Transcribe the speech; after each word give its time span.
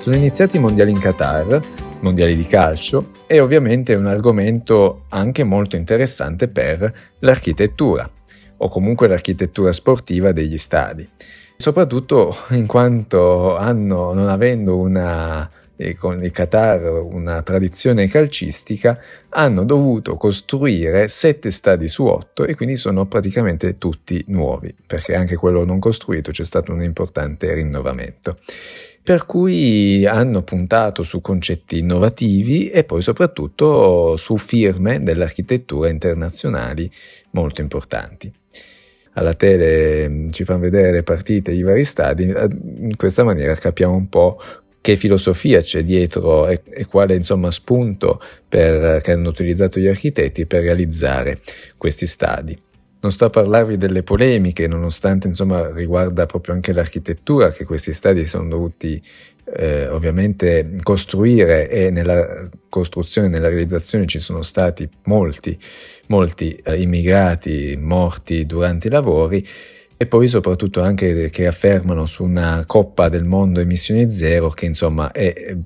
Sono 0.00 0.16
iniziati 0.16 0.56
i 0.56 0.60
mondiali 0.60 0.92
in 0.92 0.98
Qatar, 0.98 1.60
mondiali 2.00 2.34
di 2.34 2.46
calcio, 2.46 3.10
e 3.26 3.38
ovviamente 3.38 3.92
è 3.92 3.96
un 3.96 4.06
argomento 4.06 5.04
anche 5.10 5.44
molto 5.44 5.76
interessante 5.76 6.48
per 6.48 6.90
l'architettura, 7.18 8.10
o 8.56 8.68
comunque 8.70 9.08
l'architettura 9.08 9.72
sportiva 9.72 10.32
degli 10.32 10.56
stadi. 10.56 11.06
Soprattutto 11.54 12.34
in 12.52 12.66
quanto 12.66 13.56
hanno, 13.56 14.14
non 14.14 14.30
avendo 14.30 14.78
una 14.78 15.50
e 15.76 15.94
con 15.94 16.22
il 16.22 16.30
Qatar 16.30 16.82
una 16.90 17.40
tradizione 17.40 18.06
calcistica, 18.06 18.98
hanno 19.30 19.64
dovuto 19.64 20.16
costruire 20.16 21.08
sette 21.08 21.50
stadi 21.50 21.88
su 21.88 22.04
otto 22.04 22.44
e 22.44 22.54
quindi 22.54 22.76
sono 22.76 23.06
praticamente 23.06 23.78
tutti 23.78 24.22
nuovi, 24.28 24.74
perché 24.86 25.14
anche 25.14 25.36
quello 25.36 25.64
non 25.64 25.78
costruito 25.78 26.32
c'è 26.32 26.44
stato 26.44 26.72
un 26.72 26.82
importante 26.82 27.54
rinnovamento. 27.54 28.38
Per 29.02 29.26
cui 29.26 30.06
hanno 30.06 30.42
puntato 30.42 31.02
su 31.02 31.20
concetti 31.20 31.78
innovativi 31.78 32.70
e 32.70 32.84
poi 32.84 33.02
soprattutto 33.02 34.16
su 34.16 34.36
firme 34.36 35.02
dell'architettura 35.02 35.88
internazionali 35.88 36.90
molto 37.30 37.60
importanti 37.60 38.32
alla 39.14 39.34
tele 39.34 40.08
mm, 40.08 40.28
ci 40.30 40.44
fanno 40.44 40.60
vedere 40.60 40.92
le 40.92 41.02
partite, 41.02 41.52
i 41.52 41.62
vari 41.62 41.84
stadi, 41.84 42.24
in 42.24 42.96
questa 42.96 43.24
maniera 43.24 43.54
capiamo 43.54 43.94
un 43.94 44.08
po' 44.08 44.40
che 44.80 44.96
filosofia 44.96 45.60
c'è 45.60 45.82
dietro 45.82 46.48
e, 46.48 46.62
e 46.70 46.86
quale 46.86 47.14
insomma, 47.14 47.50
spunto 47.50 48.20
per, 48.48 49.00
che 49.02 49.12
hanno 49.12 49.28
utilizzato 49.28 49.78
gli 49.78 49.86
architetti 49.86 50.46
per 50.46 50.62
realizzare 50.62 51.38
questi 51.76 52.06
stadi. 52.06 52.58
Non 53.02 53.12
sto 53.12 53.24
a 53.24 53.30
parlarvi 53.30 53.78
delle 53.78 54.02
polemiche, 54.02 54.66
nonostante 54.66 55.26
insomma 55.26 55.70
riguarda 55.70 56.26
proprio 56.26 56.54
anche 56.54 56.72
l'architettura 56.72 57.50
che 57.50 57.64
questi 57.64 57.94
stadi 57.94 58.26
sono 58.26 58.48
dovuti 58.48 59.02
eh, 59.52 59.88
ovviamente 59.88 60.76
costruire 60.82 61.68
e 61.68 61.90
nella 61.90 62.48
costruzione, 62.68 63.28
nella 63.28 63.48
realizzazione 63.48 64.06
ci 64.06 64.18
sono 64.18 64.42
stati 64.42 64.88
molti, 65.04 65.58
molti 66.08 66.60
eh, 66.62 66.80
immigrati 66.80 67.76
morti 67.80 68.44
durante 68.46 68.88
i 68.88 68.90
lavori 68.90 69.44
e 69.96 70.06
poi 70.06 70.28
soprattutto 70.28 70.80
anche 70.80 71.30
che 71.30 71.46
affermano 71.46 72.06
su 72.06 72.24
una 72.24 72.62
Coppa 72.66 73.08
del 73.08 73.24
Mondo 73.24 73.60
emissioni 73.60 74.08
zero 74.08 74.48
che 74.48 74.66
insomma 74.66 75.10
è 75.10 75.56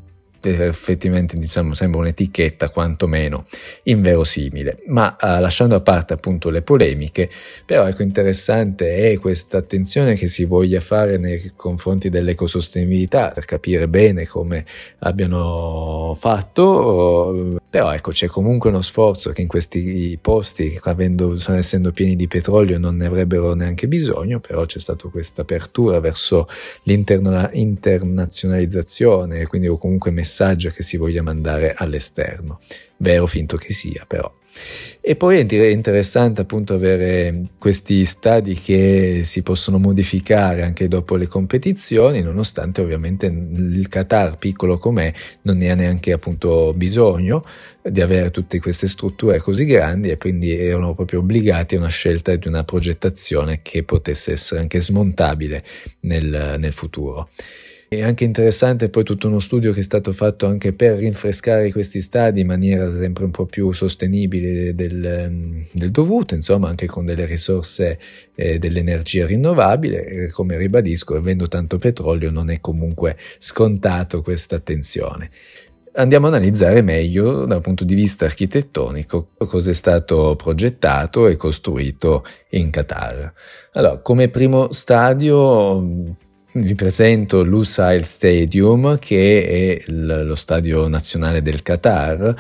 effettivamente 0.51 1.37
diciamo, 1.37 1.75
sembra 1.75 2.01
un'etichetta 2.01 2.71
quantomeno 2.71 3.47
inverosimile. 3.85 4.79
Ma 4.87 5.17
uh, 5.21 5.41
lasciando 5.41 5.75
a 5.75 5.81
parte 5.81 6.13
appunto 6.13 6.51
le 6.51 6.63
polemiche, 6.63 7.31
però 7.65 7.87
ecco 7.87 8.03
interessante 8.03 9.11
è 9.11 9.19
questa 9.19 9.59
attenzione 9.59 10.15
che 10.15 10.27
si 10.27 10.45
voglia 10.45 10.81
fare 10.81 11.17
nei 11.17 11.53
confronti 11.57 12.11
dell'ecosostenibilità 12.11 13.31
per 13.31 13.45
capire 13.45 13.89
bene 13.89 14.27
come 14.27 14.65
abbiano 15.01 16.15
fatto, 16.17 17.59
però 17.71 17.93
ecco 17.93 18.11
c'è 18.11 18.27
comunque 18.27 18.71
uno 18.71 18.83
sforzo 18.83 19.31
che 19.31 19.43
in 19.43 19.49
questi 19.49 20.19
posti, 20.21 20.79
avendo, 20.85 21.37
essendo 21.49 21.93
pieni 21.93 22.17
di 22.17 22.29
petrolio, 22.29 22.79
non 22.79 22.97
ne 22.97 23.07
avrebbero 23.07 23.55
neanche 23.55 23.89
bisogno, 23.89 24.41
però 24.41 24.65
c'è 24.65 24.79
stata 24.79 25.09
questa 25.09 25.43
apertura 25.43 26.01
verso 26.01 26.49
l'internazionalizzazione, 26.85 29.47
quindi 29.47 29.69
o 29.69 29.77
comunque 29.79 30.11
messaggio 30.11 30.34
messaggio 30.35 30.71
che 30.71 30.83
si 30.83 30.97
voglia 30.97 31.23
mandare 31.23 31.75
all'esterno, 31.77 32.59
vero 32.97 33.27
finto 33.27 33.57
che 33.57 33.73
sia 33.73 34.05
però. 34.05 34.33
E 35.01 35.17
poi 35.17 35.39
è 35.39 35.65
interessante 35.67 36.41
appunto 36.41 36.75
avere 36.75 37.49
questi 37.59 38.05
stadi 38.05 38.55
che 38.55 39.21
si 39.25 39.43
possono 39.43 39.79
modificare 39.79 40.63
anche 40.63 40.87
dopo 40.87 41.17
le 41.17 41.27
competizioni, 41.27 42.23
nonostante 42.23 42.81
ovviamente 42.81 43.27
il 43.27 43.89
Qatar, 43.89 44.39
piccolo 44.39 44.79
com'è, 44.79 45.13
non 45.43 45.57
ne 45.57 45.71
ha 45.71 45.75
neanche 45.75 46.13
appunto 46.13 46.73
bisogno 46.73 47.45
di 47.83 48.01
avere 48.01 48.31
tutte 48.31 48.61
queste 48.61 48.87
strutture 48.87 49.41
così 49.41 49.65
grandi 49.65 50.11
e 50.11 50.17
quindi 50.17 50.57
erano 50.57 50.95
proprio 50.95 51.19
obbligati 51.19 51.75
a 51.75 51.79
una 51.79 51.89
scelta 51.89 52.35
di 52.35 52.49
una 52.49 52.65
progettazione 52.65 53.61
che 53.61 53.83
potesse 53.83 54.33
essere 54.33 54.61
anche 54.61 54.81
smontabile 54.81 55.65
nel, 56.01 56.57
nel 56.59 56.73
futuro. 56.73 57.29
È 57.99 58.03
anche 58.03 58.25
interessante 58.25 58.89
poi 58.89 59.05
tutto 59.05 59.29
uno 59.29 59.41
studio 59.41 59.73
che 59.73 59.81
è 59.81 59.83
stato 59.83 60.13
fatto 60.13 60.47
anche 60.47 60.73
per 60.73 60.97
rinfrescare 60.97 61.71
questi 61.73 62.01
stadi 62.01 62.41
in 62.41 62.47
maniera 62.47 62.91
sempre 63.01 63.25
un 63.25 63.31
po' 63.31 63.47
più 63.47 63.73
sostenibile 63.73 64.75
del, 64.75 65.05
ehm, 65.05 65.65
del 65.73 65.91
dovuto, 65.91 66.35
insomma 66.35 66.69
anche 66.69 66.87
con 66.87 67.05
delle 67.05 67.27
risorse 67.27 67.99
eh, 68.35 68.59
dell'energia 68.59 69.27
rinnovabile. 69.27 70.31
Come 70.31 70.57
ribadisco, 70.57 71.17
avendo 71.17 71.47
tanto 71.49 71.79
petrolio 71.79 72.31
non 72.31 72.51
è 72.51 72.61
comunque 72.61 73.17
scontato 73.39 74.23
questa 74.23 74.57
attenzione 74.57 75.31
andiamo 75.97 76.27
a 76.27 76.31
analizzare 76.31 76.83
meglio 76.83 77.45
dal 77.45 77.61
punto 77.61 77.85
di 77.85 77.95
vista 77.95 78.25
architettonico 78.25 79.29
cosa 79.37 79.71
è 79.71 79.75
stato 79.75 80.35
progettato 80.37 81.29
e 81.29 81.37
costruito 81.37 82.25
in 82.51 82.71
Qatar. 82.71 83.33
Allora, 83.73 84.01
come 84.01 84.29
primo 84.29 84.73
stadio 84.73 86.17
vi 86.55 86.75
presento 86.75 87.43
l'Usail 87.43 88.05
Stadium, 88.05 88.99
che 88.99 89.83
è 89.87 89.91
lo 89.91 90.35
stadio 90.35 90.87
nazionale 90.87 91.43
del 91.43 91.63
Qatar, 91.63 92.35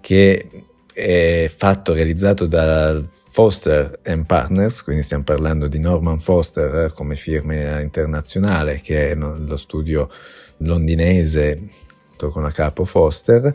che 0.00 0.48
è 0.92 1.50
fatto, 1.54 1.94
realizzato 1.94 2.46
da 2.46 3.02
Foster 3.08 3.98
Partners, 4.26 4.84
quindi 4.84 5.02
stiamo 5.02 5.24
parlando 5.24 5.66
di 5.66 5.78
Norman 5.78 6.18
Foster 6.18 6.92
come 6.92 7.16
firma 7.16 7.80
internazionale, 7.80 8.80
che 8.80 9.10
è 9.10 9.14
lo 9.14 9.56
studio 9.56 10.08
londinese 10.58 11.62
con 12.16 12.42
la 12.42 12.50
capo 12.50 12.84
Foster, 12.84 13.52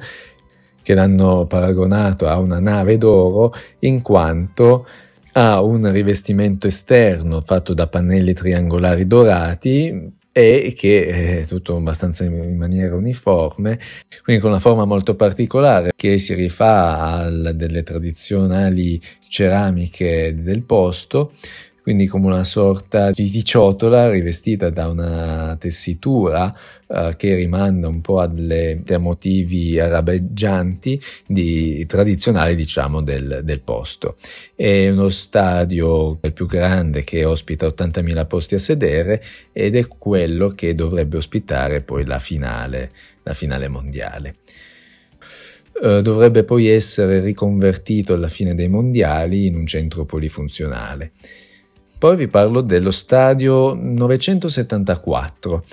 che 0.81 0.93
l'hanno 0.93 1.45
paragonato 1.45 2.27
a 2.27 2.37
una 2.37 2.59
nave 2.59 2.97
d'oro 2.97 3.53
in 3.79 4.01
quanto 4.01 4.85
ha 5.33 5.61
un 5.61 5.91
rivestimento 5.91 6.67
esterno 6.67 7.41
fatto 7.41 7.73
da 7.73 7.87
pannelli 7.87 8.33
triangolari 8.33 9.07
dorati 9.07 10.17
e 10.31 10.73
che 10.75 11.39
è 11.41 11.45
tutto 11.45 11.75
abbastanza 11.75 12.23
in 12.23 12.55
maniera 12.55 12.95
uniforme, 12.95 13.79
quindi 14.23 14.41
con 14.41 14.51
una 14.51 14.59
forma 14.59 14.85
molto 14.85 15.15
particolare 15.15 15.91
che 15.95 16.17
si 16.17 16.33
rifà 16.33 16.99
a 16.99 17.29
delle 17.29 17.83
tradizionali 17.83 19.01
ceramiche 19.27 20.35
del 20.37 20.61
posto 20.63 21.33
quindi 21.89 22.05
come 22.05 22.27
una 22.27 22.43
sorta 22.43 23.09
di 23.09 23.43
ciotola 23.43 24.11
rivestita 24.11 24.69
da 24.69 24.89
una 24.89 25.57
tessitura 25.59 26.55
uh, 26.85 27.15
che 27.15 27.33
rimanda 27.33 27.87
un 27.87 27.99
po' 27.99 28.19
a, 28.19 28.27
delle, 28.27 28.83
motivi 28.99 29.79
arabeggianti 29.79 31.01
di, 31.25 31.83
tradizionali 31.87 32.53
diciamo 32.53 33.01
del, 33.01 33.41
del, 33.43 33.61
posto. 33.61 34.17
È 34.53 34.87
uno 34.87 35.09
stadio 35.09 36.19
il 36.21 36.31
più 36.31 36.45
grande 36.45 37.03
che 37.03 37.25
ospita 37.25 37.65
80.000 37.65 38.27
posti 38.27 38.53
a 38.53 38.59
sedere 38.59 39.23
ed 39.51 39.75
è 39.75 39.87
quello 39.87 40.49
che 40.49 40.75
dovrebbe 40.75 41.17
ospitare 41.17 41.81
poi 41.81 42.05
la 42.05 42.19
finale, 42.19 42.91
la 43.23 43.33
finale 43.33 43.67
mondiale. 43.67 44.35
Uh, 45.81 46.01
dovrebbe 46.01 46.43
poi 46.43 46.67
essere 46.67 47.19
riconvertito 47.19 48.13
alla 48.13 48.29
fine 48.29 48.53
dei 48.53 48.67
mondiali 48.67 49.47
in 49.47 49.55
un 49.55 49.65
centro 49.65 50.05
polifunzionale. 50.05 51.13
Poi 51.99 52.15
vi 52.15 52.29
parlo 52.29 52.61
dello 52.61 52.91
stadio 52.91 53.73
974, 53.73 55.65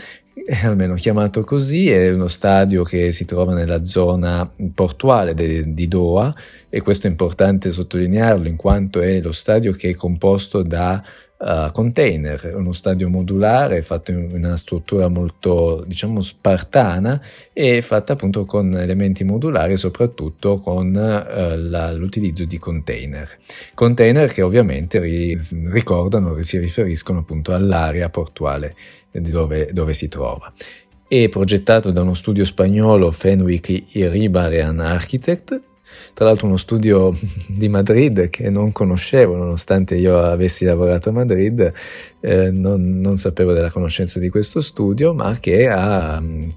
almeno 0.64 0.94
chiamato 0.94 1.44
così, 1.44 1.88
è 1.88 2.12
uno 2.12 2.26
stadio 2.26 2.82
che 2.82 3.12
si 3.12 3.24
trova 3.24 3.54
nella 3.54 3.84
zona 3.84 4.50
portuale 4.74 5.34
de, 5.34 5.72
di 5.72 5.86
Doha 5.86 6.34
e 6.76 6.82
questo 6.82 7.06
è 7.06 7.10
importante 7.10 7.70
sottolinearlo 7.70 8.48
in 8.48 8.56
quanto 8.56 9.00
è 9.00 9.18
lo 9.22 9.32
stadio 9.32 9.72
che 9.72 9.88
è 9.88 9.94
composto 9.94 10.60
da 10.60 11.02
uh, 11.38 11.72
container, 11.72 12.52
uno 12.54 12.72
stadio 12.72 13.08
modulare 13.08 13.80
fatto 13.80 14.10
in 14.10 14.28
una 14.34 14.58
struttura 14.58 15.08
molto 15.08 15.84
diciamo 15.86 16.20
spartana 16.20 17.18
e 17.54 17.80
fatta 17.80 18.12
appunto 18.12 18.44
con 18.44 18.76
elementi 18.76 19.24
modulari 19.24 19.78
soprattutto 19.78 20.56
con 20.56 20.88
uh, 20.88 21.56
la, 21.56 21.92
l'utilizzo 21.92 22.44
di 22.44 22.58
container. 22.58 23.26
Container 23.72 24.30
che 24.30 24.42
ovviamente 24.42 25.00
ri, 25.00 25.40
ricordano, 25.70 26.36
si 26.42 26.58
riferiscono 26.58 27.20
appunto 27.20 27.54
all'area 27.54 28.10
portuale 28.10 28.76
dove, 29.10 29.70
dove 29.72 29.94
si 29.94 30.08
trova 30.08 30.52
è 31.08 31.28
progettato 31.30 31.90
da 31.90 32.02
uno 32.02 32.12
studio 32.12 32.44
spagnolo 32.44 33.10
Fenwick 33.12 33.94
Iribarian 33.94 34.80
Architect 34.80 35.65
tra 36.14 36.24
l'altro 36.24 36.46
uno 36.46 36.56
studio 36.56 37.12
di 37.48 37.68
Madrid 37.68 38.28
che 38.30 38.50
non 38.50 38.72
conoscevo, 38.72 39.36
nonostante 39.36 39.96
io 39.96 40.18
avessi 40.18 40.64
lavorato 40.64 41.10
a 41.10 41.12
Madrid, 41.12 41.72
eh, 42.20 42.50
non, 42.50 43.00
non, 43.00 43.16
sapevo 43.16 43.52
della 43.52 43.70
conoscenza 43.70 44.18
di 44.18 44.28
questo 44.28 44.60
studio, 44.60 45.14
ma 45.14 45.36
che 45.38 45.68
ha 45.68 46.20
mm, 46.20 46.48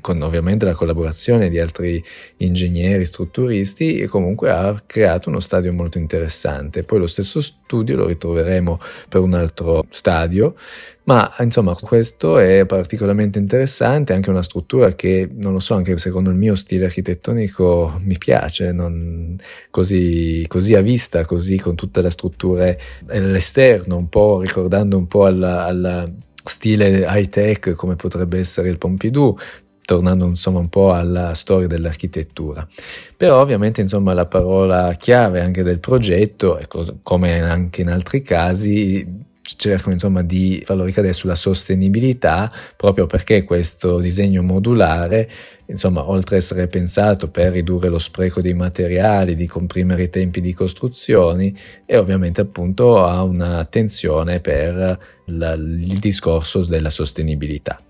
con 0.00 0.20
ovviamente 0.22 0.64
la 0.64 0.74
collaborazione 0.74 1.48
di 1.48 1.58
altri 1.58 2.02
ingegneri, 2.38 3.04
strutturisti, 3.04 3.98
e 3.98 4.06
comunque 4.06 4.50
ha 4.50 4.74
creato 4.84 5.28
uno 5.28 5.40
stadio 5.40 5.72
molto 5.72 5.98
interessante. 5.98 6.84
Poi 6.84 6.98
lo 6.98 7.06
stesso 7.06 7.40
studio 7.40 7.96
lo 7.96 8.06
ritroveremo 8.06 8.80
per 9.08 9.20
un 9.20 9.34
altro 9.34 9.84
stadio, 9.88 10.54
ma 11.04 11.34
insomma 11.40 11.74
questo 11.74 12.38
è 12.38 12.66
particolarmente 12.66 13.38
interessante, 13.38 14.12
anche 14.12 14.30
una 14.30 14.42
struttura 14.42 14.92
che 14.94 15.28
non 15.32 15.52
lo 15.52 15.60
so, 15.60 15.74
anche 15.74 15.96
secondo 15.98 16.30
il 16.30 16.36
mio 16.36 16.54
stile 16.54 16.84
architettonico 16.84 17.98
mi 18.04 18.18
piace, 18.18 18.72
non, 18.72 19.36
così, 19.70 20.44
così 20.46 20.74
a 20.74 20.80
vista, 20.80 21.24
così 21.24 21.58
con 21.58 21.74
tutte 21.74 22.02
le 22.02 22.10
strutture 22.10 22.78
all'esterno, 23.08 23.96
un 23.96 24.08
po' 24.08 24.40
ricordando 24.40 24.96
un 24.96 25.06
po' 25.06 25.26
alla, 25.26 25.64
alla 25.64 26.08
stile 26.44 27.04
high 27.08 27.28
tech 27.28 27.72
come 27.72 27.96
potrebbe 27.96 28.38
essere 28.38 28.68
il 28.68 28.78
Pompidou, 28.78 29.36
tornando 29.94 30.26
insomma 30.26 30.60
un 30.60 30.68
po' 30.68 30.92
alla 30.92 31.34
storia 31.34 31.66
dell'architettura. 31.66 32.66
Però 33.16 33.40
ovviamente 33.40 33.80
insomma 33.80 34.12
la 34.12 34.26
parola 34.26 34.92
chiave 34.96 35.40
anche 35.40 35.64
del 35.64 35.80
progetto, 35.80 36.60
come 37.02 37.40
anche 37.40 37.80
in 37.80 37.88
altri 37.88 38.22
casi, 38.22 39.28
cercano 39.42 39.94
insomma 39.94 40.22
di 40.22 40.62
farlo 40.64 40.84
ricadere 40.84 41.12
sulla 41.12 41.34
sostenibilità 41.34 42.52
proprio 42.76 43.06
perché 43.06 43.42
questo 43.42 43.98
disegno 43.98 44.42
modulare 44.42 45.28
insomma 45.66 46.08
oltre 46.08 46.36
ad 46.36 46.42
essere 46.42 46.68
pensato 46.68 47.30
per 47.30 47.50
ridurre 47.50 47.88
lo 47.88 47.98
spreco 47.98 48.40
dei 48.40 48.54
materiali 48.54 49.34
di 49.34 49.48
comprimere 49.48 50.04
i 50.04 50.10
tempi 50.10 50.40
di 50.40 50.54
costruzioni 50.54 51.52
e 51.84 51.96
ovviamente 51.96 52.42
appunto 52.42 53.02
ha 53.02 53.22
un'attenzione 53.24 54.38
per 54.40 54.98
la, 55.24 55.52
il 55.54 55.98
discorso 55.98 56.64
della 56.64 56.90
sostenibilità 56.90 57.82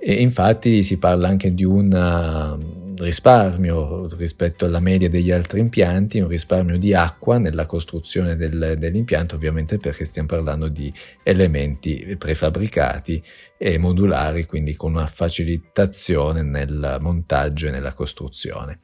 e 0.00 0.14
infatti 0.22 0.82
si 0.82 0.98
parla 0.98 1.28
anche 1.28 1.52
di 1.52 1.64
un 1.64 1.92
uh, 1.92 3.02
risparmio 3.02 4.08
rispetto 4.16 4.64
alla 4.64 4.80
media 4.80 5.08
degli 5.08 5.30
altri 5.30 5.60
impianti, 5.60 6.20
un 6.20 6.28
risparmio 6.28 6.78
di 6.78 6.94
acqua 6.94 7.38
nella 7.38 7.66
costruzione 7.66 8.36
del, 8.36 8.76
dell'impianto, 8.78 9.34
ovviamente 9.34 9.78
perché 9.78 10.04
stiamo 10.04 10.28
parlando 10.28 10.68
di 10.68 10.92
elementi 11.22 12.16
prefabbricati 12.18 13.22
e 13.58 13.78
modulari, 13.78 14.46
quindi 14.46 14.74
con 14.74 14.94
una 14.94 15.06
facilitazione 15.06 16.42
nel 16.42 16.96
montaggio 17.00 17.68
e 17.68 17.70
nella 17.70 17.92
costruzione. 17.92 18.80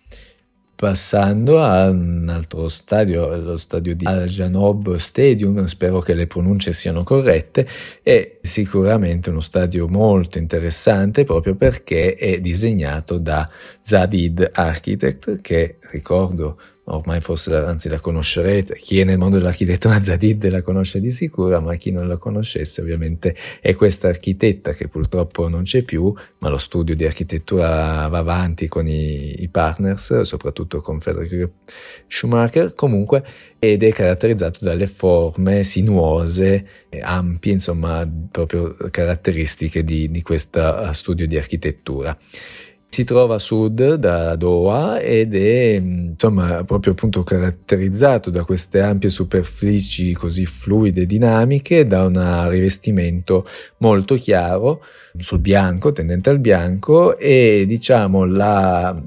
Passando 0.76 1.62
a 1.62 1.88
un 1.88 2.28
altro 2.28 2.68
stadio, 2.68 3.34
lo 3.34 3.56
stadio 3.56 3.96
di 3.96 4.04
Al 4.04 4.26
Janob 4.26 4.96
Stadium, 4.96 5.64
spero 5.64 6.00
che 6.00 6.12
le 6.12 6.26
pronunce 6.26 6.74
siano 6.74 7.02
corrette, 7.02 7.66
è 8.02 8.36
sicuramente 8.42 9.30
uno 9.30 9.40
stadio 9.40 9.88
molto 9.88 10.36
interessante 10.36 11.24
proprio 11.24 11.54
perché 11.54 12.14
è 12.14 12.40
disegnato 12.40 13.16
da 13.16 13.48
Zadid 13.80 14.50
Architect, 14.52 15.40
che 15.40 15.78
ricordo 15.92 16.58
ormai 16.88 17.20
forse 17.20 17.54
anzi 17.54 17.88
la 17.88 18.00
conoscerete, 18.00 18.74
chi 18.74 19.00
è 19.00 19.04
nel 19.04 19.18
mondo 19.18 19.38
dell'architettura 19.38 19.98
Zadid 20.02 20.48
la 20.48 20.62
conosce 20.62 21.00
di 21.00 21.10
sicuro, 21.10 21.60
ma 21.60 21.74
chi 21.74 21.90
non 21.90 22.06
la 22.06 22.16
conoscesse 22.16 22.80
ovviamente 22.80 23.34
è 23.60 23.74
questa 23.74 24.08
architetta 24.08 24.72
che 24.72 24.88
purtroppo 24.88 25.48
non 25.48 25.62
c'è 25.62 25.82
più, 25.82 26.12
ma 26.38 26.48
lo 26.48 26.58
studio 26.58 26.94
di 26.94 27.04
architettura 27.04 28.06
va 28.08 28.18
avanti 28.18 28.68
con 28.68 28.86
i, 28.86 29.42
i 29.42 29.48
partners, 29.48 30.20
soprattutto 30.20 30.80
con 30.80 31.00
Frederick 31.00 31.50
Schumacher, 32.06 32.74
comunque, 32.74 33.24
ed 33.58 33.82
è 33.82 33.92
caratterizzato 33.92 34.64
dalle 34.64 34.86
forme 34.86 35.64
sinuose, 35.64 36.66
ampie, 37.00 37.52
insomma, 37.52 38.08
proprio 38.30 38.76
caratteristiche 38.90 39.82
di, 39.82 40.10
di 40.10 40.22
questo 40.22 40.92
studio 40.92 41.26
di 41.26 41.36
architettura 41.36 42.16
si 42.96 43.04
trova 43.04 43.34
a 43.34 43.38
sud 43.38 43.96
da 43.96 44.36
Doha 44.36 45.00
ed 45.00 45.34
è 45.34 45.74
insomma 45.74 46.64
proprio 46.64 46.92
appunto 46.92 47.22
caratterizzato 47.24 48.30
da 48.30 48.42
queste 48.42 48.80
ampie 48.80 49.10
superfici 49.10 50.14
così 50.14 50.46
fluide 50.46 51.02
e 51.02 51.06
dinamiche, 51.06 51.84
da 51.84 52.06
un 52.06 52.48
rivestimento 52.48 53.46
molto 53.78 54.14
chiaro 54.14 54.82
sul 55.18 55.40
bianco, 55.40 55.92
tendente 55.92 56.30
al 56.30 56.38
bianco 56.38 57.18
e 57.18 57.64
diciamo 57.66 58.24
la 58.24 58.98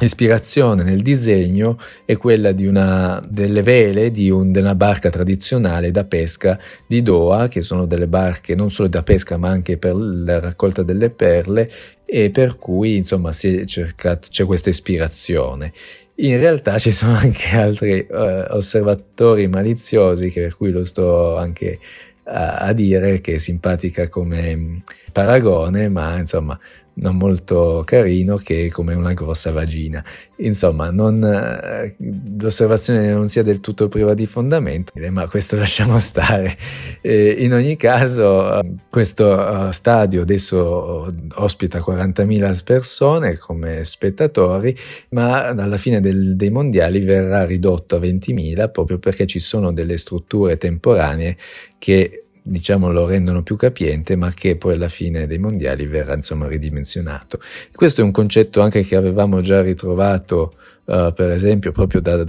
ispirazione 0.00 0.82
nel 0.82 1.00
disegno 1.00 1.78
è 2.04 2.16
quella 2.16 2.52
di 2.52 2.66
una, 2.66 3.22
delle 3.26 3.62
vele 3.62 4.10
di, 4.10 4.28
un, 4.28 4.52
di, 4.52 4.58
una 4.58 4.74
barca 4.74 5.08
tradizionale 5.08 5.90
da 5.90 6.04
pesca 6.04 6.58
di 6.86 7.00
Doha, 7.00 7.48
che 7.48 7.62
sono 7.62 7.86
delle 7.86 8.06
barche 8.06 8.54
non 8.54 8.70
solo 8.70 8.88
da 8.88 9.02
pesca 9.02 9.38
ma 9.38 9.48
anche 9.48 9.78
per 9.78 9.94
la 9.94 10.40
raccolta 10.40 10.82
delle 10.82 11.10
perle 11.10 11.70
e 12.06 12.30
per 12.30 12.56
cui 12.56 12.96
insomma 12.96 13.32
cercato, 13.32 14.28
c'è 14.30 14.44
questa 14.44 14.70
ispirazione. 14.70 15.72
In 16.18 16.38
realtà 16.38 16.78
ci 16.78 16.92
sono 16.92 17.14
anche 17.18 17.56
altri 17.56 18.06
uh, 18.08 18.54
osservatori 18.54 19.48
maliziosi 19.48 20.30
che 20.30 20.42
per 20.42 20.56
cui 20.56 20.70
lo 20.70 20.84
sto 20.84 21.36
anche 21.36 21.78
a, 22.24 22.58
a 22.58 22.72
dire 22.72 23.20
che 23.20 23.34
è 23.34 23.38
simpatica 23.38 24.08
come 24.08 24.82
paragone, 25.12 25.88
ma 25.88 26.18
insomma 26.18 26.58
non 26.96 27.16
molto 27.16 27.82
carino 27.84 28.36
che 28.36 28.70
come 28.70 28.94
una 28.94 29.12
grossa 29.12 29.52
vagina. 29.52 30.04
Insomma, 30.36 30.90
non, 30.90 31.22
eh, 31.24 31.94
l'osservazione 32.38 33.12
non 33.12 33.28
sia 33.28 33.42
del 33.42 33.60
tutto 33.60 33.88
priva 33.88 34.14
di 34.14 34.26
fondamento, 34.26 34.92
ma 35.10 35.28
questo 35.28 35.56
lasciamo 35.58 35.98
stare. 35.98 36.56
Eh, 37.00 37.36
in 37.38 37.52
ogni 37.52 37.76
caso, 37.76 38.60
questo 38.88 39.26
uh, 39.28 39.70
stadio 39.70 40.22
adesso 40.22 41.12
ospita 41.34 41.78
40.000 41.78 42.64
persone 42.64 43.36
come 43.36 43.84
spettatori, 43.84 44.74
ma 45.10 45.48
alla 45.48 45.78
fine 45.78 46.00
del, 46.00 46.36
dei 46.36 46.50
mondiali 46.50 47.00
verrà 47.00 47.44
ridotto 47.44 47.96
a 47.96 48.00
20.000 48.00 48.70
proprio 48.70 48.98
perché 48.98 49.26
ci 49.26 49.38
sono 49.38 49.72
delle 49.72 49.96
strutture 49.96 50.56
temporanee 50.56 51.36
che 51.78 52.25
diciamo 52.46 52.90
lo 52.92 53.06
rendono 53.06 53.42
più 53.42 53.56
capiente 53.56 54.14
ma 54.16 54.32
che 54.32 54.56
poi 54.56 54.74
alla 54.74 54.88
fine 54.88 55.26
dei 55.26 55.38
mondiali 55.38 55.86
verrà 55.86 56.14
insomma 56.14 56.46
ridimensionato. 56.46 57.40
Questo 57.74 58.00
è 58.00 58.04
un 58.04 58.12
concetto 58.12 58.60
anche 58.60 58.82
che 58.82 58.96
avevamo 58.96 59.40
già 59.40 59.60
ritrovato 59.60 60.54
uh, 60.84 61.12
per 61.12 61.30
esempio 61.30 61.72
proprio 61.72 62.00
da 62.00 62.24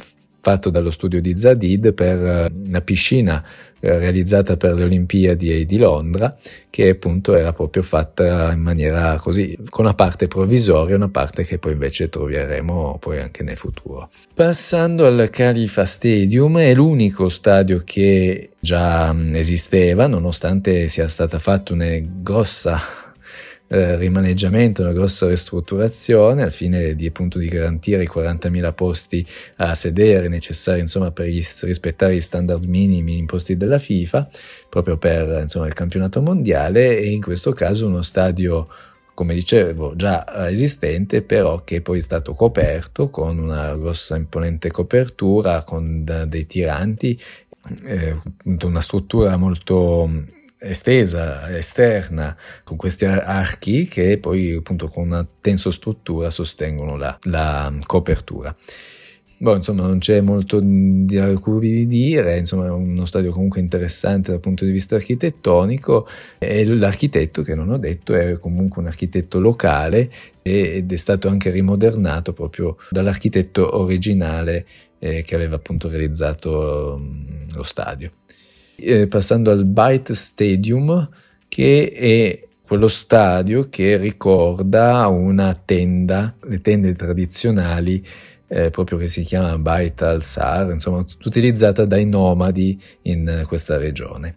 fatto 0.48 0.70
dallo 0.70 0.92
studio 0.92 1.20
di 1.20 1.36
Zadid 1.36 1.94
per 1.94 2.26
eh, 2.26 2.52
la 2.70 2.80
piscina 2.80 3.44
eh, 3.82 3.98
realizzata 3.98 4.56
per 4.56 4.76
le 4.76 4.86
Olimpiadi 4.86 5.66
di 5.66 5.78
Londra, 5.78 6.34
che 6.70 6.90
appunto 6.90 7.36
era 7.36 7.52
proprio 7.52 7.84
fatta 7.84 8.54
in 8.54 8.62
maniera 8.62 9.18
così, 9.20 9.58
con 9.70 9.84
una 9.84 9.94
parte 9.94 10.28
provvisoria 10.28 10.96
una 10.96 11.10
parte 11.10 11.44
che 11.44 11.58
poi 11.58 11.74
invece 11.74 12.08
troveremo 12.08 12.98
poi 12.98 13.20
anche 13.20 13.44
nel 13.44 13.58
futuro. 13.58 14.10
Passando 14.34 15.06
al 15.06 15.30
Khalifa 15.30 15.84
Stadium, 15.84 16.58
è 16.60 16.74
l'unico 16.74 17.28
stadio 17.28 17.82
che 17.84 18.52
già 18.68 19.14
mm, 19.14 19.36
esisteva, 19.36 20.08
nonostante 20.08 20.90
sia 20.90 21.08
stata 21.08 21.40
fatta 21.40 21.72
una 21.72 21.98
grossa 22.02 22.78
eh, 23.70 23.96
rimaneggiamento, 23.96 24.82
una 24.82 24.92
grossa 24.92 25.30
ristrutturazione 25.30 26.44
al 26.44 26.52
fine 26.52 26.94
di, 26.94 27.06
appunto, 27.06 27.40
di 27.40 27.48
garantire 27.48 28.04
i 28.04 28.10
40.000 28.14 28.74
posti 28.74 29.26
a 29.58 29.74
sedere 29.74 30.28
necessari 30.28 30.82
insomma, 30.82 31.12
per 31.12 31.28
gli, 31.28 31.42
rispettare 31.62 32.16
gli 32.16 32.20
standard 32.20 32.66
minimi 32.66 33.18
imposti 33.18 33.56
dalla 33.56 33.80
FIFA, 33.80 34.28
proprio 34.68 34.98
per 34.98 35.40
insomma, 35.44 35.68
il 35.68 35.74
campionato 35.74 36.22
mondiale 36.22 36.98
e 36.98 37.10
in 37.10 37.22
questo 37.22 37.54
caso 37.54 37.88
uno 37.88 38.02
stadio 38.02 38.68
come 39.18 39.34
dicevo, 39.34 39.96
già 39.96 40.48
esistente, 40.48 41.24
però 41.24 41.64
che 41.64 41.82
poi 41.82 41.98
è 41.98 42.02
stato 42.02 42.34
coperto 42.34 43.10
con 43.10 43.40
una 43.40 43.76
grossa 43.76 44.16
imponente 44.16 44.70
copertura, 44.70 45.64
con 45.64 46.04
dei 46.28 46.46
tiranti, 46.46 47.20
eh, 47.86 48.16
una 48.44 48.82
struttura 48.82 49.38
molto 49.38 50.10
estesa, 50.60 51.56
esterna, 51.56 52.36
con 52.64 52.78
questi 52.78 53.06
archi 53.06 53.88
che 53.88 54.18
poi 54.18 54.56
appunto 54.56 54.88
con 54.88 55.06
una 55.08 55.26
tensostruttura 55.42 56.30
sostengono 56.30 56.98
la, 56.98 57.18
la 57.24 57.72
copertura. 57.86 58.56
Boh, 59.40 59.56
insomma, 59.56 59.84
non 59.84 60.00
c'è 60.00 60.20
molto 60.22 60.60
di 60.60 61.20
cui 61.40 61.86
dire, 61.86 62.40
insomma, 62.40 62.66
è 62.66 62.72
uno 62.72 63.06
stadio 63.06 63.32
comunque 63.32 63.60
interessante 63.60 64.32
dal 64.32 64.40
punto 64.40 64.66
di 64.66 64.72
vista 64.72 64.96
architettonico. 64.96 66.08
E 66.40 66.66
l'architetto, 66.66 67.44
che 67.44 67.54
non 67.54 67.70
ho 67.70 67.78
detto, 67.78 68.16
è 68.16 68.40
comunque 68.40 68.82
un 68.82 68.88
architetto 68.88 69.40
locale 69.40 70.10
ed 70.42 70.92
è 70.92 70.96
stato 70.96 71.28
anche 71.28 71.52
rimodernato 71.52 72.34
proprio 72.34 72.78
dall'architetto 72.90 73.78
originale 73.78 74.66
eh, 74.98 75.22
che 75.22 75.36
aveva 75.36 75.58
appunto 75.58 75.88
realizzato 75.88 77.00
lo 77.54 77.64
stadio. 77.64 78.12
Eh, 78.76 79.08
passando 79.08 79.52
al 79.52 79.66
Byte 79.66 80.16
Stadium, 80.16 81.10
che 81.48 81.92
è 81.92 82.48
quello 82.66 82.88
stadio 82.88 83.68
che 83.70 83.98
ricorda 83.98 85.08
una 85.08 85.54
tenda, 85.54 86.36
le 86.44 86.60
tende 86.60 86.94
tradizionali 86.94 88.04
eh, 88.48 88.70
proprio 88.70 88.98
che 88.98 89.08
si 89.08 89.24
chiama 89.24 89.58
Bait 89.58 90.02
al-Sar, 90.02 90.72
insomma 90.72 91.04
utilizzata 91.24 91.86
dai 91.86 92.06
nomadi 92.06 92.78
in 93.04 93.44
questa 93.48 93.78
regione. 93.78 94.36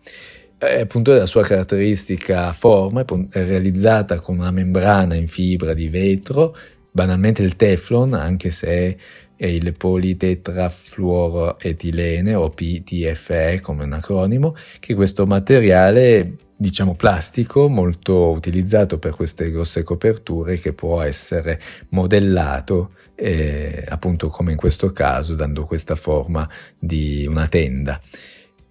è 0.58 0.80
appunto 0.80 1.12
la 1.12 1.26
sua 1.26 1.42
caratteristica 1.42 2.52
forma, 2.52 3.02
è 3.02 3.44
realizzata 3.44 4.20
con 4.20 4.38
una 4.38 4.50
membrana 4.50 5.14
in 5.14 5.28
fibra 5.28 5.74
di 5.74 5.88
vetro, 5.88 6.56
banalmente 6.90 7.42
il 7.42 7.56
Teflon, 7.56 8.14
anche 8.14 8.50
se 8.50 8.96
è 9.36 9.46
il 9.46 9.74
politetrafluoroetilene 9.74 12.34
o 12.34 12.50
PTFE 12.50 13.60
come 13.62 13.84
un 13.84 13.92
acronimo, 13.94 14.54
che 14.80 14.94
questo 14.94 15.24
materiale 15.24 16.49
diciamo 16.60 16.94
plastico 16.94 17.70
molto 17.70 18.28
utilizzato 18.32 18.98
per 18.98 19.16
queste 19.16 19.50
grosse 19.50 19.82
coperture 19.82 20.58
che 20.58 20.74
può 20.74 21.00
essere 21.00 21.58
modellato 21.88 22.90
eh, 23.14 23.82
appunto 23.88 24.28
come 24.28 24.50
in 24.50 24.58
questo 24.58 24.90
caso 24.90 25.34
dando 25.34 25.64
questa 25.64 25.94
forma 25.94 26.46
di 26.78 27.24
una 27.26 27.46
tenda. 27.46 27.98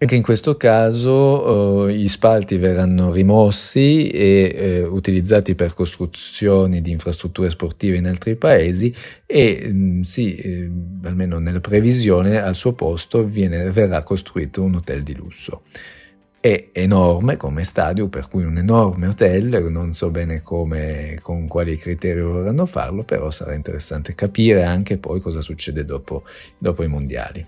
Anche 0.01 0.15
in 0.15 0.21
questo 0.21 0.55
caso 0.55 1.87
eh, 1.87 1.95
gli 1.95 2.07
spalti 2.07 2.57
verranno 2.57 3.11
rimossi 3.11 4.07
e 4.07 4.53
eh, 4.55 4.83
utilizzati 4.83 5.55
per 5.55 5.73
costruzioni 5.73 6.81
di 6.81 6.91
infrastrutture 6.91 7.49
sportive 7.49 7.97
in 7.97 8.05
altri 8.05 8.35
paesi 8.35 8.93
e 9.25 9.67
mh, 9.67 9.73
mm, 9.73 10.01
sì, 10.01 10.35
eh, 10.35 10.69
almeno 11.03 11.39
nella 11.39 11.59
previsione, 11.59 12.39
al 12.39 12.53
suo 12.53 12.73
posto 12.73 13.25
viene, 13.25 13.71
verrà 13.71 14.03
costruito 14.03 14.61
un 14.61 14.75
hotel 14.75 15.01
di 15.01 15.15
lusso. 15.15 15.63
È 16.41 16.69
enorme 16.71 17.35
come 17.35 17.65
stadio, 17.65 18.07
per 18.07 18.29
cui 18.29 18.45
un 18.45 18.57
enorme 18.57 19.07
hotel, 19.07 19.69
non 19.69 19.91
so 19.91 20.09
bene 20.09 20.41
come, 20.41 21.17
con 21.21 21.47
quali 21.47 21.75
criteri 21.75 22.21
vorranno 22.21 22.65
farlo, 22.65 23.03
però 23.03 23.29
sarà 23.29 23.53
interessante 23.53 24.15
capire 24.15 24.63
anche 24.63 24.97
poi 24.97 25.19
cosa 25.19 25.41
succede 25.41 25.83
dopo, 25.83 26.23
dopo 26.57 26.83
i 26.83 26.87
mondiali. 26.87 27.45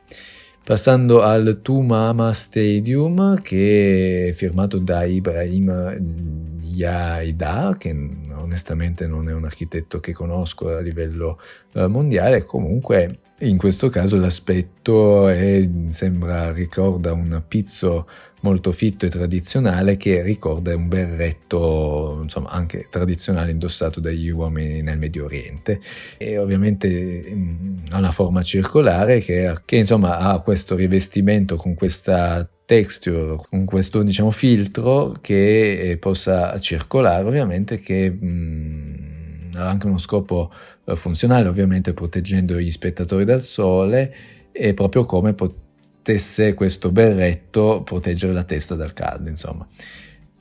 Passando 0.64 1.22
al 1.22 1.60
Tumama 1.62 2.34
Stadium 2.34 3.42
che 3.42 4.28
è 4.28 4.32
firmato 4.34 4.78
da 4.78 5.06
Ibrahim 5.06 6.41
Yaida, 6.74 7.76
che 7.78 7.92
onestamente 8.34 9.08
non 9.08 9.30
è 9.30 9.34
un 9.34 9.46
architetto 9.46 10.00
che 10.00 10.14
conosco 10.14 10.70
a 10.70 10.82
livello 10.82 11.40
eh, 11.74 11.88
mondiale, 11.88 12.44
comunque 12.44 13.20
in 13.42 13.58
questo 13.58 13.90
caso 13.90 14.18
l'aspetto 14.18 15.28
è, 15.28 15.68
sembra, 15.88 16.52
ricorda 16.52 17.12
un 17.12 17.42
pizzo 17.48 18.08
molto 18.42 18.72
fitto 18.72 19.06
e 19.06 19.10
tradizionale 19.10 19.98
che 19.98 20.22
ricorda 20.22 20.76
un 20.76 20.88
berretto, 20.88 22.20
insomma, 22.22 22.50
anche 22.50 22.88
tradizionale 22.90 23.52
indossato 23.52 24.00
dagli 24.00 24.30
uomini 24.30 24.82
nel 24.82 24.98
Medio 24.98 25.26
Oriente. 25.26 25.80
E 26.18 26.38
ovviamente 26.38 27.26
mm, 27.34 27.78
ha 27.92 27.98
una 27.98 28.12
forma 28.12 28.44
circolare 28.44 29.20
che, 29.20 29.56
che 29.66 29.76
insomma, 29.76 30.20
ha 30.20 30.40
questo 30.42 30.76
rivestimento 30.76 31.56
con 31.56 31.74
questa 31.74 32.48
texture, 32.72 33.36
con 33.50 33.66
questo 33.66 34.02
diciamo 34.02 34.32
filtro 34.32 35.14
che 35.20 35.92
eh, 35.92 35.98
possa 35.98 36.58
circolare 36.58 37.26
ovviamente 37.26 37.78
che 37.78 38.10
mh, 38.10 38.26
mm, 38.26 39.52
ha 39.56 39.68
anche 39.68 39.88
uno 39.88 39.98
scopo 39.98 40.50
eh, 40.86 40.96
funzionale, 40.96 41.50
ovviamente 41.50 41.92
proteggendo 41.92 42.58
gli 42.58 42.72
spettatori 42.72 43.26
dal 43.26 43.42
sole 43.42 44.16
e 44.54 44.74
proprio 44.74 45.04
come 45.04 45.34
potesse 45.34 46.54
questo 46.54 46.92
berretto 46.92 47.82
proteggere 47.84 48.32
la 48.32 48.46
testa 48.46 48.76
dal 48.76 48.94
caldo, 48.94 49.28
insomma. 49.28 49.68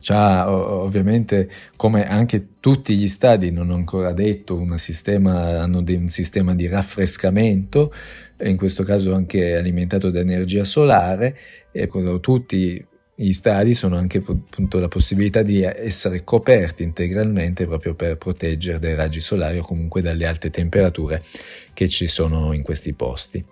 C'ha 0.01 0.51
ovviamente, 0.51 1.49
come 1.77 2.09
anche 2.09 2.59
tutti 2.59 2.97
gli 2.97 3.07
stadi, 3.07 3.51
non 3.51 3.71
ho 3.71 3.75
ancora 3.75 4.13
detto, 4.13 4.57
sistema, 4.77 5.61
hanno 5.61 5.85
un 5.87 6.09
sistema 6.09 6.55
di 6.55 6.67
raffrescamento, 6.67 7.93
in 8.43 8.57
questo 8.57 8.83
caso 8.83 9.15
anche 9.15 9.55
alimentato 9.55 10.11
da 10.11 10.21
energia 10.21 10.65
solare, 10.65 11.37
e 11.71 11.87
tutti 12.21 12.83
gli 13.15 13.33
stadi 13.33 13.75
sono 13.75 13.97
anche 13.97 14.23
appunto 14.27 14.79
la 14.79 14.89
possibilità 14.89 15.43
di 15.43 15.61
essere 15.63 16.25
coperti 16.25 16.83
integralmente 16.83 17.67
proprio 17.67 17.95
per 17.95 18.17
proteggere 18.17 18.79
dai 18.79 18.95
raggi 18.95 19.21
solari 19.21 19.59
o 19.59 19.63
comunque 19.63 20.01
dalle 20.01 20.25
alte 20.25 20.49
temperature 20.49 21.23
che 21.75 21.87
ci 21.87 22.07
sono 22.07 22.55
in 22.55 22.63
questi 22.63 22.95
posti. 22.95 23.45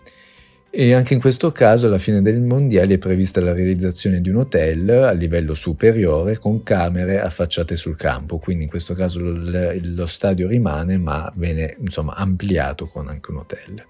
E 0.80 0.94
anche 0.94 1.12
in 1.12 1.18
questo 1.18 1.50
caso 1.50 1.88
alla 1.88 1.98
fine 1.98 2.22
del 2.22 2.40
mondiale 2.40 2.94
è 2.94 2.98
prevista 2.98 3.40
la 3.40 3.52
realizzazione 3.52 4.20
di 4.20 4.28
un 4.28 4.36
hotel 4.36 4.88
a 4.88 5.10
livello 5.10 5.52
superiore 5.52 6.38
con 6.38 6.62
camere 6.62 7.20
affacciate 7.20 7.74
sul 7.74 7.96
campo, 7.96 8.38
quindi 8.38 8.62
in 8.62 8.70
questo 8.70 8.94
caso 8.94 9.18
lo 9.20 10.06
stadio 10.06 10.46
rimane 10.46 10.96
ma 10.96 11.32
viene 11.34 11.74
insomma 11.80 12.14
ampliato 12.14 12.86
con 12.86 13.08
anche 13.08 13.32
un 13.32 13.38
hotel. 13.38 13.84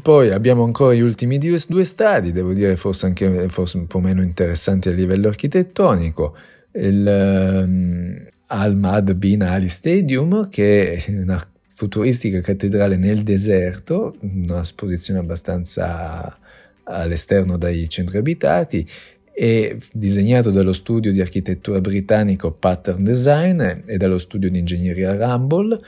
Poi 0.00 0.30
abbiamo 0.30 0.62
ancora 0.62 0.94
gli 0.94 1.00
ultimi 1.00 1.36
due 1.38 1.84
stadi, 1.84 2.30
devo 2.30 2.52
dire 2.52 2.76
forse 2.76 3.06
anche 3.06 3.48
forse 3.48 3.76
un 3.76 3.88
po' 3.88 3.98
meno 3.98 4.22
interessanti 4.22 4.88
a 4.88 4.92
livello 4.92 5.26
architettonico. 5.26 6.36
Il 6.74 7.64
um, 7.66 8.24
Al-Mad 8.46 9.14
bin 9.14 9.42
Ali 9.42 9.68
Stadium, 9.68 10.48
che 10.48 10.92
è 10.94 11.10
una 11.10 11.42
futuristica 11.78 12.40
cattedrale 12.40 12.96
nel 12.96 13.22
deserto, 13.22 14.16
una 14.22 14.62
posizione 14.74 15.20
abbastanza 15.20 16.36
all'esterno 16.82 17.56
dai 17.56 17.88
centri 17.88 18.18
abitati, 18.18 18.84
è 19.32 19.76
disegnato 19.92 20.50
dallo 20.50 20.72
studio 20.72 21.12
di 21.12 21.20
architettura 21.20 21.80
britannico 21.80 22.50
Pattern 22.50 23.04
Design 23.04 23.60
e 23.86 23.96
dallo 23.96 24.18
studio 24.18 24.50
di 24.50 24.58
ingegneria 24.58 25.14
Rumble 25.14 25.78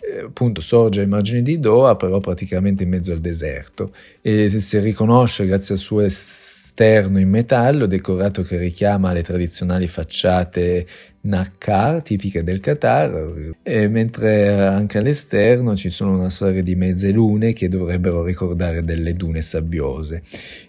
eh, 0.00 0.24
appunto 0.24 0.60
sorge 0.60 1.02
ai 1.02 1.06
margini 1.06 1.42
di 1.42 1.60
Doha, 1.60 1.94
però 1.94 2.18
praticamente 2.18 2.82
in 2.82 2.88
mezzo 2.88 3.12
al 3.12 3.20
deserto. 3.20 3.92
E 4.22 4.48
si 4.48 4.78
riconosce 4.80 5.46
grazie 5.46 5.74
al 5.74 5.80
suo 5.80 6.00
esterno 6.76 7.18
in 7.18 7.30
metallo 7.30 7.86
decorato 7.86 8.42
che 8.42 8.58
richiama 8.58 9.14
le 9.14 9.22
tradizionali 9.22 9.88
facciate 9.88 10.86
Nakkar 11.22 12.02
tipiche 12.02 12.44
del 12.44 12.60
Qatar, 12.60 13.54
e 13.62 13.88
mentre 13.88 14.66
anche 14.66 14.98
all'esterno 14.98 15.74
ci 15.74 15.88
sono 15.88 16.12
una 16.12 16.28
serie 16.28 16.62
di 16.62 16.74
mezze 16.76 17.10
lune 17.10 17.54
che 17.54 17.70
dovrebbero 17.70 18.22
ricordare 18.22 18.84
delle 18.84 19.14
dune 19.14 19.40
sabbiose. 19.40 20.22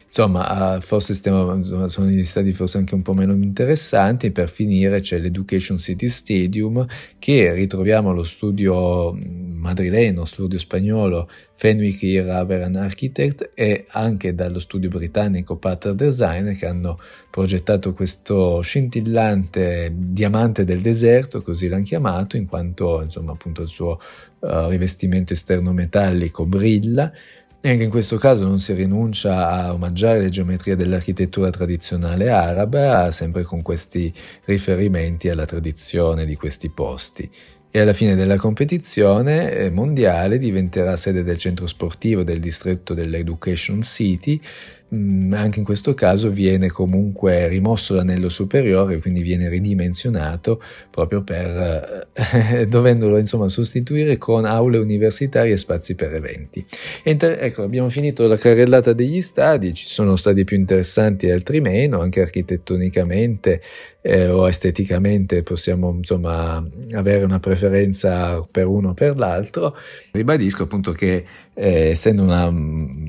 Insomma, 0.05 0.77
forse 0.79 1.13
stiamo, 1.13 1.61
sono 1.61 2.23
stati 2.23 2.53
forse 2.53 2.77
anche 2.77 2.95
un 2.95 3.01
po' 3.01 3.13
meno 3.13 3.33
interessanti. 3.33 4.31
Per 4.31 4.49
finire 4.49 5.01
c'è 5.01 5.19
l'Education 5.19 5.77
City 5.77 6.07
Stadium 6.07 6.85
che 7.19 7.53
ritroviamo 7.53 8.11
allo 8.11 8.23
studio 8.23 9.13
madrileno, 9.57 10.25
studio 10.25 10.57
spagnolo 10.57 11.29
Fenwick 11.53 12.25
Raveran 12.25 12.75
Architect 12.75 13.51
e 13.53 13.85
anche 13.89 14.33
dallo 14.33 14.59
studio 14.59 14.89
britannico 14.89 15.57
Pattern 15.57 15.95
Design 15.95 16.51
che 16.51 16.65
hanno 16.65 16.99
progettato 17.29 17.93
questo 17.93 18.61
scintillante 18.61 19.91
diamante 19.93 20.63
del 20.63 20.81
deserto, 20.81 21.41
così 21.41 21.67
l'hanno 21.67 21.83
chiamato, 21.83 22.37
in 22.37 22.45
quanto 22.45 23.01
insomma 23.01 23.31
appunto 23.33 23.61
il 23.61 23.67
suo 23.67 23.99
uh, 24.39 24.67
rivestimento 24.67 25.33
esterno 25.33 25.73
metallico 25.73 26.45
brilla 26.45 27.11
e 27.59 27.71
anche 27.71 27.83
in 27.83 27.89
questo 27.89 28.17
caso 28.17 28.47
non 28.47 28.59
si 28.59 28.73
rinuncia 28.73 29.49
a 29.49 29.73
omaggiare 29.73 30.21
le 30.21 30.29
geometrie 30.29 30.75
dell'architettura 30.75 31.49
tradizionale 31.49 32.29
araba, 32.29 33.11
sempre 33.11 33.43
con 33.43 33.61
questi 33.61 34.13
riferimenti 34.45 35.27
alla 35.27 35.45
tradizione 35.45 36.25
di 36.25 36.35
questi 36.35 36.69
posti. 36.69 37.29
E 37.69 37.79
alla 37.79 37.93
fine 37.93 38.15
della 38.15 38.37
competizione 38.37 39.51
eh, 39.51 39.69
mondiale 39.69 40.37
diventerà 40.37 40.95
sede 40.95 41.23
del 41.23 41.37
centro 41.37 41.67
sportivo 41.67 42.23
del 42.23 42.39
distretto 42.39 42.93
dell'Education 42.93 43.81
City, 43.81 44.39
anche 44.89 45.59
in 45.59 45.65
questo 45.65 45.93
caso 45.93 46.29
viene 46.29 46.69
comunque 46.69 47.47
rimosso 47.47 47.93
l'anello 47.93 48.29
superiore, 48.29 48.99
quindi 48.99 49.21
viene 49.21 49.49
ridimensionato 49.49 50.61
proprio 50.89 51.23
per 51.23 52.07
eh, 52.13 52.65
dovendolo 52.69 53.17
insomma 53.17 53.49
sostituire 53.49 54.17
con 54.17 54.45
aule 54.45 54.77
universitarie 54.77 55.53
e 55.53 55.57
spazi 55.57 55.95
per 55.95 56.13
eventi. 56.13 56.65
Inter- 57.03 57.43
ecco, 57.43 57.63
abbiamo 57.63 57.89
finito 57.89 58.27
la 58.27 58.37
carrellata 58.37 58.93
degli 58.93 59.19
stadi, 59.19 59.73
ci 59.73 59.87
sono 59.87 60.15
stadi 60.15 60.45
più 60.45 60.57
interessanti 60.57 61.27
e 61.27 61.33
altri 61.33 61.59
meno, 61.59 61.99
anche 61.99 62.21
architettonicamente 62.21 63.59
eh, 64.01 64.29
o 64.29 64.47
esteticamente 64.47 65.43
possiamo 65.43 65.93
insomma 65.97 66.65
avere 66.93 67.25
una 67.25 67.39
preferenza 67.39 68.41
per 68.49 68.67
uno 68.67 68.89
o 68.89 68.93
per 68.93 69.17
l'altro. 69.17 69.75
Ribadisco 70.11 70.63
appunto 70.63 70.93
che 70.93 71.25
eh, 71.53 71.89
essendo 71.89 72.23
una 72.23 72.49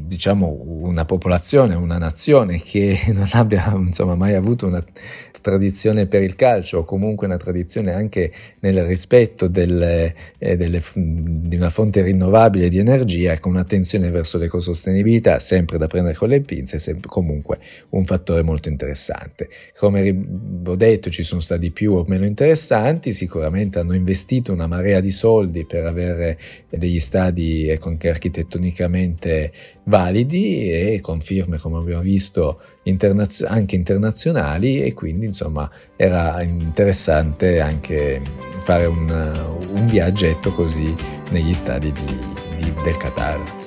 diciamo 0.09 0.65
una 0.65 1.05
popolazione 1.05 1.75
una 1.75 1.99
nazione 1.99 2.61
che 2.61 2.99
non 3.13 3.29
abbia 3.33 3.73
insomma, 3.77 4.15
mai 4.15 4.35
avuto 4.35 4.67
una 4.67 4.83
tradizione 5.41 6.07
per 6.07 6.23
il 6.23 6.35
calcio 6.35 6.79
o 6.79 6.85
comunque 6.85 7.27
una 7.27 7.37
tradizione 7.37 7.93
anche 7.93 8.33
nel 8.61 8.85
rispetto 8.85 9.49
delle, 9.49 10.15
eh, 10.39 10.57
delle, 10.57 10.83
di 10.95 11.57
una 11.57 11.69
fonte 11.69 12.03
rinnovabile 12.03 12.69
di 12.69 12.79
energia 12.79 13.39
con 13.39 13.53
un'attenzione 13.53 14.11
verso 14.11 14.39
l'ecosostenibilità 14.39 15.39
sempre 15.39 15.79
da 15.79 15.87
prendere 15.87 16.17
con 16.17 16.29
le 16.29 16.41
pinze, 16.41 16.77
è 16.77 16.97
comunque 17.07 17.59
un 17.91 18.05
fattore 18.05 18.43
molto 18.43 18.69
interessante. 18.69 19.49
Come 19.79 20.27
ho 20.65 20.77
detto 20.77 21.11
ci 21.11 21.23
sono 21.23 21.41
stati 21.41 21.71
più 21.71 21.95
o 21.95 22.05
meno 22.07 22.25
interessanti, 22.25 23.13
sicuramente 23.13 23.79
hanno 23.79 23.95
investito 23.95 24.53
una 24.53 24.67
marea 24.67 25.01
di 25.01 25.11
soldi 25.11 25.65
per 25.65 25.87
avere 25.87 26.39
degli 26.69 26.99
stadi 26.99 27.77
che 27.99 28.09
architettonicamente 28.09 29.53
validi 29.99 30.71
e 30.71 31.01
con 31.01 31.21
firme, 31.21 31.59
come 31.59 31.79
abbiamo 31.79 32.03
visto, 32.03 32.61
internazio- 32.85 33.47
anche 33.49 33.75
internazionali 33.77 34.83
e 34.83 34.95
quindi 34.95 35.27
insomma 35.27 35.69
era 35.97 36.43
interessante 36.43 37.61
anche 37.61 38.21
fare 38.61 38.87
un, 38.87 39.09
un 39.73 39.87
viaggetto 39.87 40.53
così 40.53 40.95
negli 41.31 41.53
stadi 41.53 41.93
di, 41.93 42.19
di, 42.57 42.73
del 42.83 42.97
Qatar. 42.97 43.58